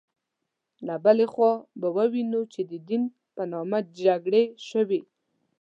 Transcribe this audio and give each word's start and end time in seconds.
له 0.87 0.95
بلې 1.03 1.25
خوا 1.33 1.51
به 1.79 1.87
ووینو 1.95 2.41
چې 2.53 2.61
د 2.71 2.71
دین 2.89 3.03
په 3.35 3.43
نامه 3.53 3.79
جګړې 4.01 4.43
شوې. 4.69 5.01